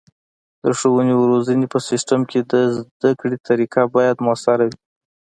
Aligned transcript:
د 0.63 0.65
ښوونې 0.77 1.13
او 1.17 1.23
روزنې 1.31 1.67
په 1.73 1.79
سیستم 1.89 2.19
کې 2.29 2.39
د 2.51 2.53
زده 2.77 3.11
کړې 3.19 3.37
طریقه 3.49 3.81
باید 3.95 4.23
مؤثره 4.25 4.63
وي. 4.69 4.77